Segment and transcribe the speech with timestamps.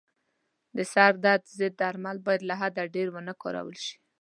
[0.77, 3.95] د سردرد ضد درمل باید له حده ډېر و نه کارول شي.